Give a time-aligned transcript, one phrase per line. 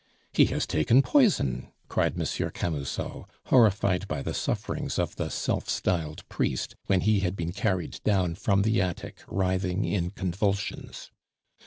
[0.33, 6.27] "He has taken poison!" cried Monsieur Camusot, horrified by the sufferings of the self styled
[6.27, 11.11] priest when he had been carried down from the attic writhing in convulsions.